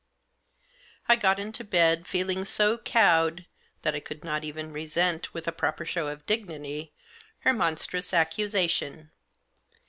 [1.07, 3.45] I got into bed, feeling so cowed,
[3.83, 6.91] that I could not even resent, with a proper show of dignity,
[7.41, 9.11] her monstrous accusation.